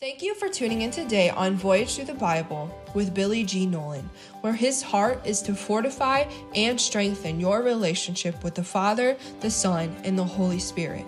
Thank 0.00 0.22
you 0.22 0.34
for 0.34 0.48
tuning 0.48 0.80
in 0.80 0.90
today 0.90 1.28
on 1.28 1.56
Voyage 1.56 1.96
Through 1.96 2.06
the 2.06 2.14
Bible 2.14 2.74
with 2.94 3.12
Billy 3.12 3.44
G. 3.44 3.66
Nolan, 3.66 4.08
where 4.40 4.54
his 4.54 4.80
heart 4.80 5.20
is 5.26 5.42
to 5.42 5.54
fortify 5.54 6.24
and 6.54 6.80
strengthen 6.80 7.38
your 7.38 7.60
relationship 7.60 8.42
with 8.42 8.54
the 8.54 8.64
Father, 8.64 9.18
the 9.40 9.50
Son, 9.50 9.94
and 10.02 10.18
the 10.18 10.24
Holy 10.24 10.58
Spirit. 10.58 11.04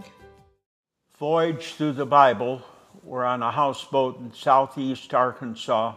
Voyage 1.20 1.74
Through 1.76 1.92
the 1.92 2.08
Bible 2.08 2.64
were 3.04 3.26
on 3.26 3.42
a 3.42 3.52
houseboat 3.52 4.20
in 4.20 4.34
southeast 4.34 5.14
Arkansas 5.14 5.96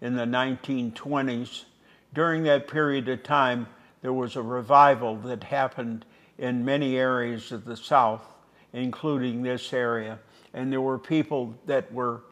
in 0.00 0.14
the 0.14 0.24
1920s. 0.24 1.64
During 2.14 2.44
that 2.44 2.68
period 2.68 3.08
of 3.08 3.22
time, 3.22 3.66
there 4.02 4.12
was 4.12 4.36
a 4.36 4.42
revival 4.42 5.16
that 5.16 5.44
happened 5.44 6.04
in 6.38 6.64
many 6.64 6.96
areas 6.96 7.52
of 7.52 7.64
the 7.64 7.76
South, 7.76 8.22
including 8.72 9.42
this 9.42 9.72
area. 9.72 10.18
And 10.54 10.72
there 10.72 10.80
were 10.80 10.98
people 10.98 11.54
that 11.66 11.92
were 11.92 12.22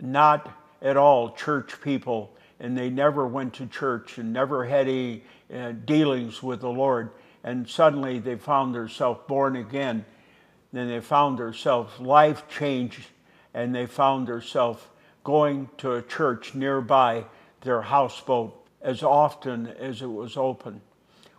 not 0.00 0.50
at 0.82 0.96
all 0.96 1.32
church 1.32 1.80
people, 1.80 2.34
and 2.60 2.76
they 2.76 2.90
never 2.90 3.26
went 3.26 3.54
to 3.54 3.66
church 3.66 4.18
and 4.18 4.32
never 4.32 4.64
had 4.64 4.88
any 4.88 5.22
uh, 5.54 5.72
dealings 5.84 6.42
with 6.42 6.60
the 6.60 6.68
Lord. 6.68 7.10
And 7.44 7.68
suddenly 7.68 8.18
they 8.18 8.36
found 8.36 8.74
themselves 8.74 9.20
born 9.28 9.56
again. 9.56 10.04
Then 10.72 10.88
they 10.88 11.00
found 11.00 11.38
themselves 11.38 11.98
life 12.00 12.48
changed 12.48 13.06
and 13.54 13.74
they 13.74 13.86
found 13.86 14.26
themselves 14.26 14.82
going 15.22 15.70
to 15.78 15.92
a 15.92 16.02
church 16.02 16.54
nearby 16.54 17.24
their 17.62 17.82
houseboat 17.82 18.54
as 18.82 19.02
often 19.02 19.68
as 19.68 20.02
it 20.02 20.10
was 20.10 20.36
open. 20.36 20.82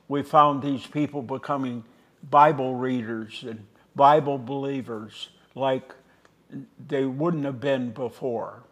We 0.08 0.23
found 0.23 0.64
these 0.64 0.88
people 0.88 1.22
becoming 1.22 1.84
Bible 2.30 2.76
readers 2.76 3.44
and 3.48 3.67
Bible 3.95 4.38
believers 4.38 5.30
like 5.54 5.94
they 6.88 7.06
wouldn't 7.06 7.45
have 7.45 7.59
been 7.59 7.92
before. 7.92 8.64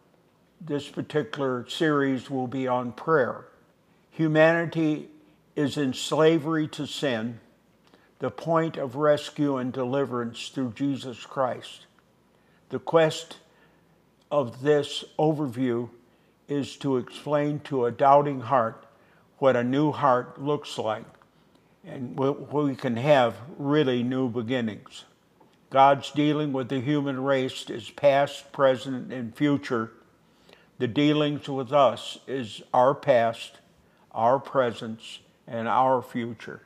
This 0.60 0.88
particular 0.88 1.66
series 1.68 2.30
will 2.30 2.46
be 2.46 2.66
on 2.66 2.92
prayer. 2.92 3.46
Humanity 4.10 5.08
is 5.56 5.76
in 5.76 5.92
slavery 5.92 6.66
to 6.68 6.86
sin, 6.86 7.40
the 8.18 8.30
point 8.30 8.76
of 8.76 8.96
rescue 8.96 9.56
and 9.56 9.72
deliverance 9.72 10.48
through 10.48 10.72
Jesus 10.72 11.24
Christ. 11.24 11.86
The 12.70 12.78
quest 12.78 13.36
of 14.34 14.62
this 14.62 15.04
overview 15.16 15.88
is 16.48 16.76
to 16.76 16.96
explain 16.96 17.60
to 17.60 17.84
a 17.84 17.92
doubting 17.92 18.40
heart 18.40 18.84
what 19.38 19.54
a 19.54 19.62
new 19.62 19.92
heart 19.92 20.42
looks 20.42 20.76
like 20.76 21.04
and 21.84 22.18
we 22.18 22.74
can 22.74 22.96
have 22.96 23.36
really 23.58 24.02
new 24.02 24.28
beginnings. 24.28 25.04
God's 25.70 26.10
dealing 26.10 26.52
with 26.52 26.68
the 26.68 26.80
human 26.80 27.22
race 27.22 27.70
is 27.70 27.90
past, 27.90 28.50
present, 28.50 29.12
and 29.12 29.36
future. 29.36 29.92
The 30.78 30.88
dealings 30.88 31.48
with 31.48 31.72
us 31.72 32.18
is 32.26 32.60
our 32.72 32.92
past, 32.92 33.58
our 34.10 34.40
presence, 34.40 35.20
and 35.46 35.68
our 35.68 36.02
future. 36.02 36.62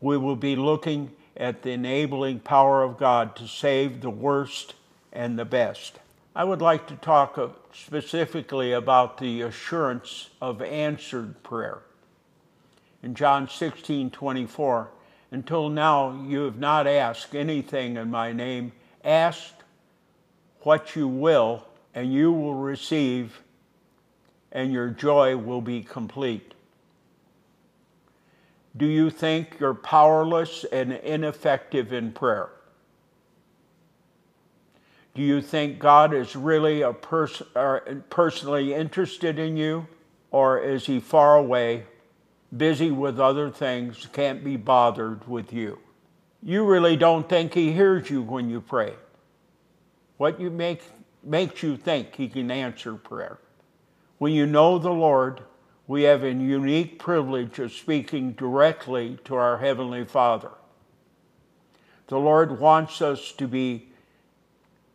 We 0.00 0.16
will 0.16 0.36
be 0.36 0.56
looking 0.56 1.10
at 1.36 1.62
the 1.62 1.72
enabling 1.72 2.40
power 2.40 2.82
of 2.82 2.96
God 2.96 3.36
to 3.36 3.46
save 3.46 4.00
the 4.00 4.10
worst 4.10 4.74
and 5.12 5.38
the 5.38 5.44
best. 5.44 5.98
I 6.34 6.44
would 6.44 6.62
like 6.62 6.86
to 6.86 6.96
talk 6.96 7.38
specifically 7.74 8.72
about 8.72 9.18
the 9.18 9.42
assurance 9.42 10.30
of 10.40 10.62
answered 10.62 11.42
prayer. 11.42 11.82
In 13.02 13.14
John 13.14 13.48
16 13.48 14.10
24, 14.10 14.90
until 15.30 15.68
now 15.68 16.24
you 16.26 16.40
have 16.44 16.58
not 16.58 16.86
asked 16.86 17.34
anything 17.34 17.96
in 17.96 18.10
my 18.10 18.32
name. 18.32 18.72
Ask 19.04 19.52
what 20.60 20.96
you 20.96 21.06
will, 21.06 21.66
and 21.94 22.12
you 22.12 22.32
will 22.32 22.54
receive, 22.54 23.42
and 24.52 24.72
your 24.72 24.88
joy 24.88 25.36
will 25.36 25.60
be 25.60 25.82
complete. 25.82 26.54
Do 28.74 28.86
you 28.86 29.10
think 29.10 29.56
you're 29.60 29.74
powerless 29.74 30.64
and 30.72 30.92
ineffective 30.92 31.92
in 31.92 32.12
prayer? 32.12 32.48
Do 35.14 35.22
you 35.22 35.42
think 35.42 35.78
God 35.78 36.14
is 36.14 36.34
really 36.34 36.82
a 36.82 36.92
pers- 36.92 37.42
personally 38.08 38.72
interested 38.72 39.38
in 39.38 39.56
you? 39.56 39.86
Or 40.30 40.58
is 40.58 40.86
he 40.86 41.00
far 41.00 41.36
away, 41.36 41.84
busy 42.56 42.90
with 42.90 43.20
other 43.20 43.50
things, 43.50 44.08
can't 44.12 44.42
be 44.42 44.56
bothered 44.56 45.28
with 45.28 45.52
you? 45.52 45.78
You 46.42 46.64
really 46.64 46.96
don't 46.96 47.28
think 47.28 47.52
he 47.52 47.72
hears 47.72 48.08
you 48.08 48.22
when 48.22 48.48
you 48.48 48.62
pray. 48.62 48.94
What 50.16 50.40
you 50.40 50.50
make, 50.50 50.82
makes 51.22 51.62
you 51.62 51.76
think 51.76 52.16
he 52.16 52.28
can 52.28 52.50
answer 52.50 52.94
prayer? 52.94 53.38
When 54.18 54.32
you 54.32 54.46
know 54.46 54.78
the 54.78 54.90
Lord, 54.90 55.42
we 55.86 56.04
have 56.04 56.24
a 56.24 56.32
unique 56.32 56.98
privilege 56.98 57.58
of 57.58 57.72
speaking 57.72 58.32
directly 58.32 59.18
to 59.24 59.34
our 59.34 59.58
Heavenly 59.58 60.04
Father. 60.04 60.52
The 62.06 62.18
Lord 62.18 62.58
wants 62.58 63.02
us 63.02 63.32
to 63.32 63.46
be 63.46 63.91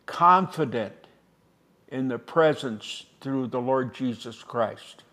confident 0.08 0.94
in 1.86 2.08
the 2.08 2.18
presence 2.18 3.04
through 3.20 3.46
the 3.46 3.60
Lord 3.60 3.94
Jesus 3.94 4.42
Christ. 4.42 5.04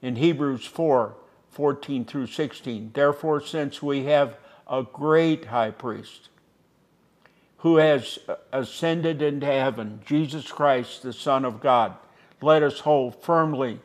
In 0.00 0.14
Hebrews 0.14 0.64
4 0.64 1.16
14 1.50 2.04
through 2.04 2.26
16, 2.26 2.90
therefore, 2.92 3.40
since 3.40 3.82
we 3.82 4.04
have 4.04 4.36
a 4.68 4.84
great 4.84 5.46
high 5.46 5.72
priest 5.72 6.28
who 7.58 7.76
has 7.76 8.18
ascended 8.52 9.20
into 9.22 9.46
heaven, 9.46 10.00
Jesus 10.06 10.52
Christ, 10.52 11.02
the 11.02 11.12
Son 11.12 11.44
of 11.44 11.58
God, 11.58 11.96
let 12.40 12.62
us 12.62 12.80
hold 12.80 13.20
firmly 13.20 13.80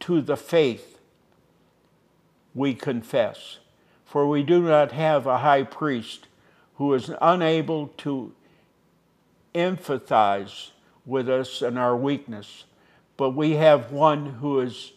to 0.00 0.22
the 0.22 0.36
faith 0.36 0.98
we 2.54 2.72
confess. 2.72 3.58
For 4.06 4.26
we 4.26 4.42
do 4.42 4.62
not 4.62 4.92
have 4.92 5.26
a 5.26 5.38
high 5.38 5.64
priest 5.64 6.28
who 6.76 6.94
is 6.94 7.10
unable 7.20 7.88
to 7.98 8.32
empathize 9.54 10.70
with 11.04 11.28
us 11.28 11.62
and 11.62 11.78
our 11.78 11.96
weakness, 11.96 12.64
but 13.16 13.30
we 13.30 13.52
have 13.52 13.92
one 13.92 14.26
who 14.34 14.60
is 14.60 14.92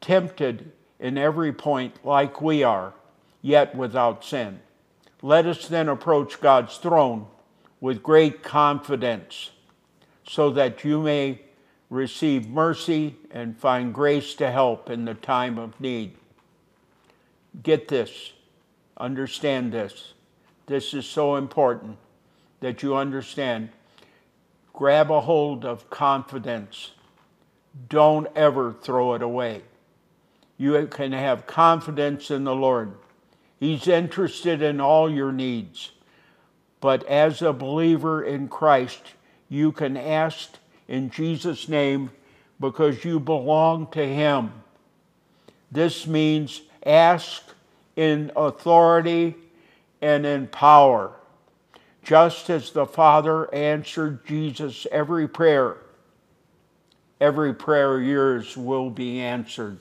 tempted 0.00 0.72
in 0.98 1.18
every 1.18 1.52
point 1.52 2.04
like 2.04 2.40
we 2.40 2.62
are, 2.62 2.94
yet 3.40 3.74
without 3.74 4.24
sin. 4.24 4.60
Let 5.20 5.46
us 5.46 5.68
then 5.68 5.88
approach 5.88 6.40
God's 6.40 6.76
throne 6.76 7.26
with 7.80 8.02
great 8.02 8.42
confidence, 8.42 9.50
so 10.24 10.50
that 10.50 10.84
you 10.84 11.00
may 11.00 11.40
receive 11.90 12.48
mercy 12.48 13.16
and 13.30 13.58
find 13.58 13.92
grace 13.92 14.34
to 14.34 14.50
help 14.50 14.88
in 14.88 15.04
the 15.04 15.14
time 15.14 15.58
of 15.58 15.78
need. 15.80 16.14
Get 17.62 17.88
this, 17.88 18.32
understand 18.96 19.72
this. 19.72 20.14
This 20.66 20.94
is 20.94 21.04
so 21.04 21.36
important 21.36 21.98
that 22.60 22.82
you 22.82 22.96
understand 22.96 23.70
grab 24.72 25.10
a 25.10 25.20
hold 25.20 25.64
of 25.64 25.90
confidence. 25.90 26.92
Don't 27.88 28.28
ever 28.34 28.72
throw 28.72 29.14
it 29.14 29.22
away. 29.22 29.62
You 30.58 30.86
can 30.86 31.12
have 31.12 31.46
confidence 31.46 32.30
in 32.30 32.44
the 32.44 32.54
Lord. 32.54 32.94
He's 33.58 33.86
interested 33.86 34.62
in 34.62 34.80
all 34.80 35.10
your 35.10 35.32
needs. 35.32 35.92
But 36.80 37.04
as 37.06 37.42
a 37.42 37.52
believer 37.52 38.22
in 38.22 38.48
Christ, 38.48 39.14
you 39.48 39.72
can 39.72 39.96
ask 39.96 40.58
in 40.88 41.10
Jesus' 41.10 41.68
name 41.68 42.10
because 42.58 43.04
you 43.04 43.20
belong 43.20 43.86
to 43.92 44.06
Him. 44.06 44.52
This 45.70 46.06
means 46.06 46.62
ask 46.84 47.42
in 47.96 48.32
authority 48.36 49.36
and 50.00 50.26
in 50.26 50.48
power 50.48 51.12
just 52.02 52.50
as 52.50 52.72
the 52.72 52.86
Father 52.86 53.52
answered 53.54 54.26
Jesus 54.26 54.86
every 54.90 55.28
prayer, 55.28 55.76
every 57.20 57.54
prayer 57.54 58.00
yours 58.00 58.56
will 58.56 58.90
be 58.90 59.20
answered. 59.20 59.78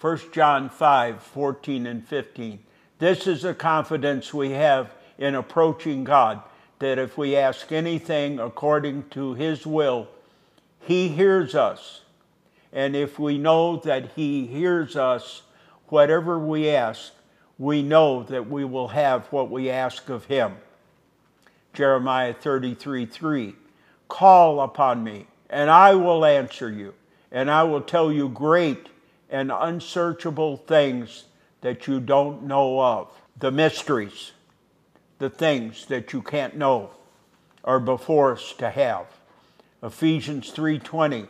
1 0.00 0.20
John 0.32 0.68
5 0.68 1.22
14 1.22 1.86
and 1.86 2.06
15. 2.06 2.58
This 2.98 3.26
is 3.26 3.42
the 3.42 3.54
confidence 3.54 4.32
we 4.32 4.50
have 4.50 4.90
in 5.18 5.34
approaching 5.34 6.04
God 6.04 6.42
that 6.78 6.98
if 6.98 7.16
we 7.16 7.36
ask 7.36 7.72
anything 7.72 8.38
according 8.38 9.08
to 9.10 9.34
His 9.34 9.66
will, 9.66 10.08
He 10.80 11.08
hears 11.08 11.54
us. 11.54 12.02
And 12.72 12.94
if 12.94 13.18
we 13.18 13.38
know 13.38 13.76
that 13.78 14.12
He 14.14 14.46
hears 14.46 14.96
us, 14.96 15.42
whatever 15.88 16.38
we 16.38 16.68
ask, 16.70 17.12
we 17.58 17.82
know 17.82 18.22
that 18.24 18.48
we 18.48 18.64
will 18.64 18.88
have 18.88 19.26
what 19.26 19.50
we 19.50 19.70
ask 19.70 20.08
of 20.10 20.26
Him. 20.26 20.56
Jeremiah 21.76 22.32
33 22.32 23.04
3. 23.04 23.54
Call 24.08 24.62
upon 24.62 25.04
me, 25.04 25.26
and 25.50 25.68
I 25.68 25.94
will 25.94 26.24
answer 26.24 26.70
you, 26.70 26.94
and 27.30 27.50
I 27.50 27.64
will 27.64 27.82
tell 27.82 28.10
you 28.10 28.30
great 28.30 28.88
and 29.28 29.52
unsearchable 29.52 30.56
things 30.56 31.24
that 31.60 31.86
you 31.86 32.00
don't 32.00 32.44
know 32.44 32.80
of. 32.80 33.10
The 33.38 33.50
mysteries, 33.50 34.32
the 35.18 35.28
things 35.28 35.84
that 35.86 36.14
you 36.14 36.22
can't 36.22 36.56
know, 36.56 36.92
are 37.62 37.80
before 37.80 38.32
us 38.32 38.54
to 38.54 38.70
have. 38.70 39.08
Ephesians 39.82 40.52
3:20. 40.52 41.28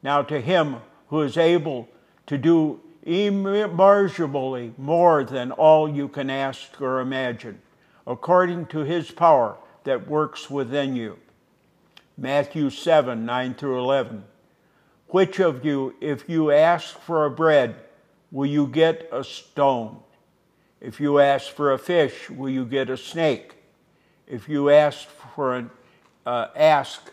Now 0.00 0.22
to 0.22 0.40
him 0.40 0.76
who 1.08 1.22
is 1.22 1.36
able 1.36 1.88
to 2.28 2.38
do 2.38 2.80
immeasurably 3.02 4.74
more 4.78 5.24
than 5.24 5.50
all 5.50 5.88
you 5.88 6.06
can 6.06 6.30
ask 6.30 6.80
or 6.80 7.00
imagine, 7.00 7.60
according 8.06 8.66
to 8.66 8.84
his 8.84 9.10
power 9.10 9.56
that 9.84 10.08
works 10.08 10.50
within 10.50 10.96
you. 10.96 11.18
Matthew 12.16 12.70
7 12.70 13.24
9 13.24 13.54
through 13.54 13.78
11. 13.78 14.24
Which 15.08 15.40
of 15.40 15.64
you, 15.64 15.94
if 16.00 16.28
you 16.28 16.50
ask 16.50 16.98
for 16.98 17.24
a 17.24 17.30
bread, 17.30 17.76
will 18.30 18.46
you 18.46 18.66
get 18.66 19.08
a 19.10 19.24
stone? 19.24 20.00
If 20.80 21.00
you 21.00 21.18
ask 21.18 21.50
for 21.50 21.72
a 21.72 21.78
fish, 21.78 22.28
will 22.28 22.50
you 22.50 22.64
get 22.64 22.90
a 22.90 22.96
snake? 22.96 23.54
If 24.26 24.48
you 24.48 24.70
ask 24.70 25.08
for 25.08 25.54
an 25.54 25.70
uh, 26.26 26.48
ask 26.54 27.10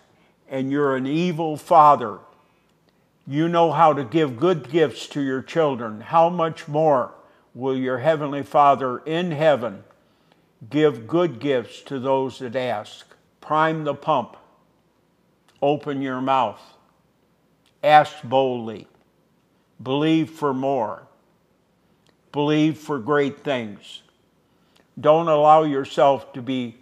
and 0.50 0.70
you're 0.70 0.96
an 0.96 1.08
evil 1.08 1.56
father, 1.56 2.20
you 3.26 3.48
know 3.48 3.72
how 3.72 3.94
to 3.94 4.04
give 4.04 4.38
good 4.38 4.70
gifts 4.70 5.08
to 5.08 5.22
your 5.22 5.42
children. 5.42 6.02
How 6.02 6.30
much 6.30 6.68
more 6.68 7.14
will 7.54 7.78
your 7.78 8.00
heavenly 8.00 8.44
Father 8.44 9.00
in 9.00 9.32
heaven 9.32 9.84
give 10.70 11.08
good 11.08 11.40
gifts 11.40 11.82
to 11.84 12.00
those 12.00 12.40
that 12.40 12.56
ask? 12.56 13.06
Prime 13.42 13.84
the 13.84 13.94
pump. 13.94 14.38
Open 15.62 16.02
your 16.02 16.22
mouth. 16.22 16.62
Ask 17.84 18.24
boldly. 18.24 18.88
Believe 19.82 20.30
for 20.30 20.54
more. 20.54 21.08
Believe 22.32 22.78
for 22.78 23.00
great 23.00 23.44
things. 23.44 24.02
Don't 25.00 25.28
allow 25.28 25.64
yourself 25.64 26.34
to 26.34 26.42
be 26.42 26.76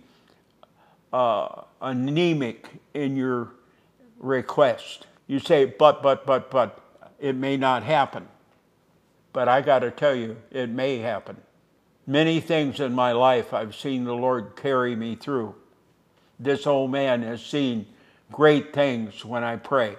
uh, 1.11 1.63
anemic 1.81 2.69
in 2.93 3.15
your 3.15 3.51
request. 4.19 5.07
You 5.27 5.39
say, 5.39 5.65
but, 5.65 6.01
but, 6.01 6.25
but, 6.25 6.49
but, 6.49 6.79
it 7.19 7.35
may 7.35 7.55
not 7.55 7.83
happen. 7.83 8.27
But 9.31 9.47
I 9.47 9.61
got 9.61 9.79
to 9.79 9.91
tell 9.91 10.13
you, 10.13 10.37
it 10.51 10.69
may 10.69 10.97
happen. 10.97 11.37
Many 12.05 12.41
things 12.41 12.79
in 12.79 12.93
my 12.93 13.13
life 13.13 13.53
I've 13.53 13.75
seen 13.75 14.03
the 14.03 14.15
Lord 14.15 14.55
carry 14.55 14.95
me 14.95 15.15
through. 15.15 15.55
This 16.39 16.67
old 16.67 16.91
man 16.91 17.21
has 17.23 17.43
seen 17.43 17.85
great 18.31 18.73
things 18.73 19.23
when 19.23 19.43
I 19.43 19.55
pray. 19.55 19.95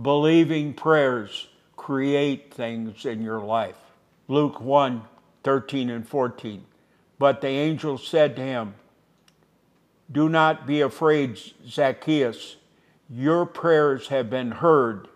Believing 0.00 0.74
prayers 0.74 1.46
create 1.76 2.52
things 2.52 3.04
in 3.04 3.22
your 3.22 3.40
life. 3.40 3.78
Luke 4.26 4.60
1 4.60 5.02
13 5.44 5.90
and 5.90 6.08
14. 6.08 6.64
But 7.18 7.40
the 7.42 7.48
angel 7.48 7.98
said 7.98 8.34
to 8.36 8.42
him, 8.42 8.74
Do 10.10 10.28
not 10.28 10.66
be 10.66 10.80
afraid, 10.80 11.38
Zacchaeus. 11.68 12.56
Your 13.10 13.44
prayers 13.44 14.08
have 14.08 14.30
been 14.30 14.50
heard. 14.50 15.08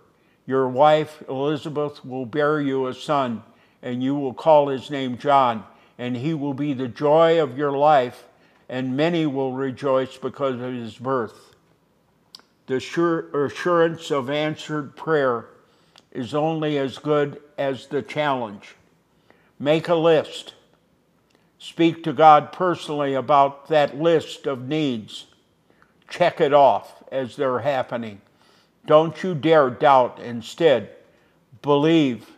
Your 0.46 0.68
wife 0.68 1.22
Elizabeth 1.28 2.04
will 2.04 2.26
bear 2.26 2.60
you 2.60 2.86
a 2.86 2.94
son, 2.94 3.42
and 3.82 4.02
you 4.02 4.14
will 4.14 4.34
call 4.34 4.68
his 4.68 4.90
name 4.90 5.16
John, 5.16 5.64
and 5.98 6.16
he 6.16 6.32
will 6.32 6.54
be 6.54 6.72
the 6.72 6.88
joy 6.88 7.42
of 7.42 7.58
your 7.58 7.72
life, 7.72 8.24
and 8.68 8.96
many 8.96 9.26
will 9.26 9.52
rejoice 9.52 10.16
because 10.16 10.60
of 10.60 10.72
his 10.72 10.96
birth. 10.96 11.54
The 12.66 12.78
sure 12.78 13.44
assurance 13.46 14.10
of 14.10 14.30
answered 14.30 14.94
prayer 14.94 15.46
is 16.12 16.34
only 16.34 16.78
as 16.78 16.98
good 16.98 17.40
as 17.56 17.86
the 17.86 18.02
challenge. 18.02 18.76
Make 19.58 19.88
a 19.88 19.94
list. 19.94 20.54
Speak 21.58 22.04
to 22.04 22.12
God 22.12 22.52
personally 22.52 23.14
about 23.14 23.68
that 23.68 23.98
list 23.98 24.46
of 24.46 24.68
needs. 24.68 25.26
Check 26.08 26.40
it 26.40 26.54
off 26.54 27.02
as 27.10 27.36
they're 27.36 27.60
happening. 27.60 28.20
Don't 28.86 29.22
you 29.22 29.34
dare 29.34 29.68
doubt. 29.68 30.20
Instead, 30.20 30.90
believe 31.60 32.30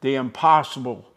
the 0.00 0.14
impossible 0.14 1.10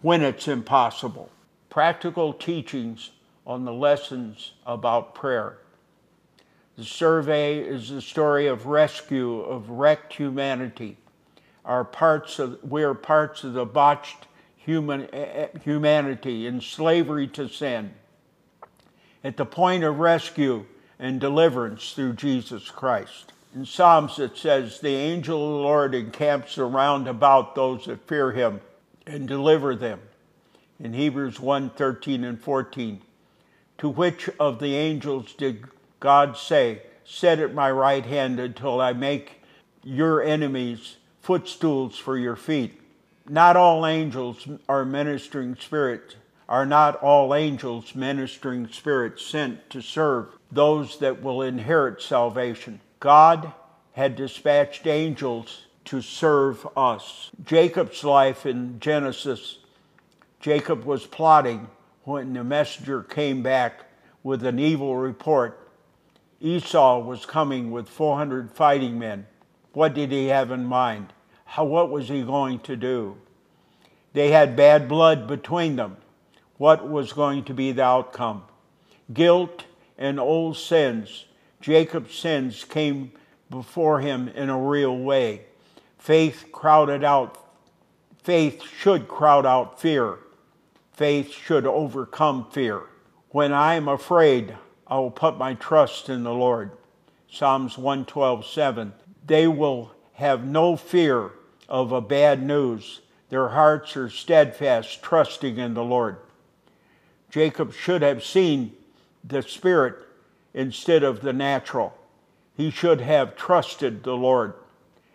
when 0.00 0.22
it's 0.22 0.48
impossible. 0.48 1.30
Practical 1.70 2.32
teachings 2.32 3.10
on 3.46 3.64
the 3.64 3.72
lessons 3.72 4.52
about 4.66 5.14
prayer. 5.14 5.58
The 6.76 6.84
survey 6.84 7.58
is 7.58 7.88
the 7.88 8.00
story 8.00 8.46
of 8.46 8.66
rescue 8.66 9.40
of 9.40 9.70
wrecked 9.70 10.14
humanity. 10.14 10.96
Our 11.64 11.84
parts 11.84 12.38
of, 12.38 12.58
we 12.62 12.82
are 12.82 12.94
parts 12.94 13.44
of 13.44 13.54
the 13.54 13.64
botched 13.64 14.26
human, 14.56 15.08
eh, 15.12 15.48
eh, 15.54 15.58
humanity 15.64 16.46
in 16.46 16.60
slavery 16.60 17.26
to 17.28 17.48
sin. 17.48 17.94
At 19.24 19.36
the 19.36 19.44
point 19.44 19.82
of 19.82 19.98
rescue, 19.98 20.66
and 20.98 21.20
deliverance 21.20 21.92
through 21.92 22.14
Jesus 22.14 22.70
Christ. 22.70 23.32
In 23.54 23.64
Psalms 23.64 24.18
it 24.18 24.36
says, 24.36 24.80
The 24.80 24.88
angel 24.88 25.42
of 25.42 25.52
the 25.52 25.62
Lord 25.62 25.94
encamps 25.94 26.58
around 26.58 27.06
about 27.06 27.54
those 27.54 27.86
that 27.86 28.06
fear 28.06 28.32
him 28.32 28.60
and 29.08 29.26
deliver 29.26 29.74
them. 29.74 30.00
In 30.78 30.92
Hebrews 30.92 31.40
1 31.40 31.70
13 31.70 32.24
and 32.24 32.40
14, 32.40 33.00
to 33.78 33.88
which 33.88 34.28
of 34.38 34.58
the 34.58 34.76
angels 34.76 35.32
did 35.34 35.64
God 35.98 36.36
say, 36.36 36.82
Set 37.04 37.38
at 37.38 37.54
my 37.54 37.70
right 37.70 38.04
hand 38.04 38.38
until 38.38 38.80
I 38.80 38.92
make 38.92 39.42
your 39.82 40.22
enemies 40.22 40.96
footstools 41.20 41.96
for 41.96 42.18
your 42.18 42.36
feet? 42.36 42.80
Not 43.28 43.56
all 43.56 43.86
angels 43.86 44.46
are 44.68 44.84
ministering 44.84 45.56
spirits, 45.56 46.16
are 46.48 46.66
not 46.66 46.96
all 46.96 47.34
angels 47.34 47.94
ministering 47.94 48.68
spirits 48.68 49.24
sent 49.24 49.68
to 49.70 49.80
serve 49.80 50.28
those 50.52 50.98
that 50.98 51.22
will 51.22 51.42
inherit 51.42 52.00
salvation. 52.02 52.80
God 53.00 53.52
had 53.92 54.16
dispatched 54.16 54.86
angels 54.86 55.64
to 55.88 56.02
serve 56.02 56.68
us. 56.76 57.30
Jacob's 57.46 58.04
life 58.04 58.44
in 58.44 58.78
Genesis, 58.78 59.58
Jacob 60.38 60.84
was 60.84 61.06
plotting 61.06 61.66
when 62.04 62.34
the 62.34 62.44
messenger 62.44 63.02
came 63.02 63.42
back 63.42 63.86
with 64.22 64.44
an 64.44 64.58
evil 64.58 64.96
report. 64.96 65.70
Esau 66.42 66.98
was 66.98 67.24
coming 67.24 67.70
with 67.70 67.88
400 67.88 68.52
fighting 68.52 68.98
men. 68.98 69.26
What 69.72 69.94
did 69.94 70.12
he 70.12 70.26
have 70.26 70.50
in 70.50 70.66
mind? 70.66 71.14
How, 71.46 71.64
what 71.64 71.90
was 71.90 72.10
he 72.10 72.22
going 72.22 72.58
to 72.60 72.76
do? 72.76 73.16
They 74.12 74.30
had 74.30 74.56
bad 74.56 74.88
blood 74.88 75.26
between 75.26 75.76
them. 75.76 75.96
What 76.58 76.86
was 76.86 77.14
going 77.14 77.44
to 77.44 77.54
be 77.54 77.72
the 77.72 77.84
outcome? 77.84 78.42
Guilt 79.10 79.64
and 79.96 80.20
old 80.20 80.58
sins. 80.58 81.24
Jacob's 81.62 82.14
sins 82.14 82.64
came 82.64 83.12
before 83.48 84.00
him 84.00 84.28
in 84.28 84.50
a 84.50 84.58
real 84.58 84.94
way. 84.94 85.46
Faith 85.98 86.46
crowded 86.52 87.04
out, 87.04 87.36
faith 88.22 88.62
should 88.62 89.08
crowd 89.08 89.44
out 89.44 89.80
fear. 89.80 90.18
Faith 90.92 91.30
should 91.30 91.66
overcome 91.66 92.46
fear. 92.50 92.82
When 93.30 93.52
I 93.52 93.74
am 93.74 93.88
afraid, 93.88 94.56
I 94.86 94.98
will 94.98 95.10
put 95.10 95.36
my 95.36 95.54
trust 95.54 96.08
in 96.08 96.24
the 96.24 96.32
Lord. 96.32 96.72
Psalms 97.30 97.76
112, 97.76 98.46
7. 98.46 98.92
They 99.26 99.46
will 99.46 99.92
have 100.14 100.44
no 100.44 100.76
fear 100.76 101.32
of 101.68 101.92
a 101.92 102.00
bad 102.00 102.42
news. 102.42 103.00
Their 103.28 103.48
hearts 103.48 103.96
are 103.96 104.08
steadfast, 104.08 105.02
trusting 105.02 105.58
in 105.58 105.74
the 105.74 105.84
Lord. 105.84 106.16
Jacob 107.30 107.74
should 107.74 108.02
have 108.02 108.24
seen 108.24 108.72
the 109.22 109.42
spirit 109.42 109.96
instead 110.54 111.02
of 111.02 111.20
the 111.20 111.32
natural. 111.32 111.94
He 112.56 112.70
should 112.70 113.00
have 113.00 113.36
trusted 113.36 114.02
the 114.02 114.16
Lord 114.16 114.54